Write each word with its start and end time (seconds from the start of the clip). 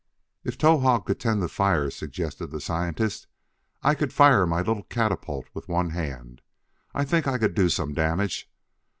"If 0.43 0.57
Towahg 0.57 1.05
could 1.05 1.19
tend 1.19 1.43
the 1.43 1.47
fire," 1.47 1.91
suggested 1.91 2.47
the 2.47 2.59
scientist, 2.59 3.27
"I 3.83 3.93
could 3.93 4.11
fire 4.11 4.47
my 4.47 4.57
little 4.63 4.81
catapult 4.81 5.45
with 5.53 5.69
one 5.69 5.91
hand. 5.91 6.41
I 6.95 7.05
think 7.05 7.27
I 7.27 7.37
could 7.37 7.53
do 7.53 7.69
some 7.69 7.93
damage." 7.93 8.51